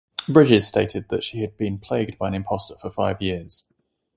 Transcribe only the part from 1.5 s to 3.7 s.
been plagued by an impostor for five years.